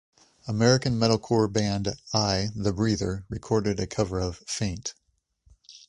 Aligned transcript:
American 0.47 0.97
metalcore 0.97 1.47
band 1.53 1.89
I, 2.11 2.49
the 2.55 2.73
Breather 2.73 3.23
recorded 3.29 3.79
a 3.79 3.85
cover 3.85 4.19
of 4.19 4.37
"Faint". 4.47 4.95